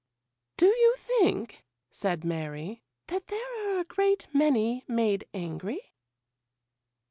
'Do 0.57 0.65
you 0.65 0.95
think,' 0.97 1.63
said 1.91 2.23
Mary, 2.23 2.81
'that 3.05 3.27
there 3.27 3.65
are 3.77 3.81
a 3.81 3.85
great 3.85 4.25
many 4.33 4.83
made 4.87 5.27
angry? 5.31 5.91